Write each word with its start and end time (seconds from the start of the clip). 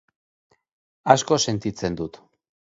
Asko 1.17 1.39
sentitzen 1.47 2.03
dut. 2.03 2.21